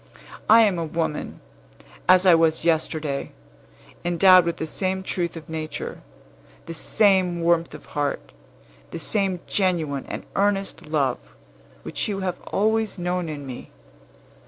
[0.49, 1.41] "I am a woman,
[2.09, 3.33] as I was yesterday;
[4.03, 6.01] endowed with the same truth of nature,
[6.65, 8.31] the same warmth of heart,
[8.89, 11.19] the same genuine and earnest love,
[11.83, 13.69] which you have always known in me.